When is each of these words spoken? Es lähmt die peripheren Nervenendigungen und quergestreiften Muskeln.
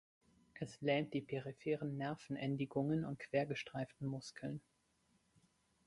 Es 0.59 0.81
lähmt 0.81 1.13
die 1.13 1.21
peripheren 1.21 1.95
Nervenendigungen 1.95 3.05
und 3.05 3.19
quergestreiften 3.19 4.07
Muskeln. 4.07 4.59